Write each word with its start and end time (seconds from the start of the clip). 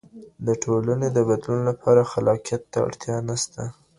د 0.45 0.47
ټولنې 0.63 1.07
د 1.11 1.19
بدلون 1.29 1.59
لپاره 1.69 2.01
خلاقیت 2.11 2.61
ته 2.71 2.77
اړتیا 2.87 3.15
نسته. 3.29 3.63